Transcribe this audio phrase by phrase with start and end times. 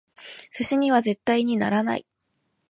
[0.49, 2.07] 寿司には絶対にならない！